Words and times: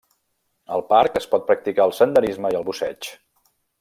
Al 0.77 0.83
parc 0.93 1.19
es 1.21 1.29
pot 1.33 1.45
practicar 1.51 1.87
el 1.91 1.93
senderisme 1.99 2.53
i 2.55 2.59
el 2.61 2.67
busseig. 2.71 3.11